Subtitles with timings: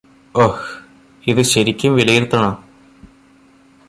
[0.35, 0.63] ഒഹ്
[1.23, 2.51] ഇത് ശരിക്കും വിലയിരുത്തണോ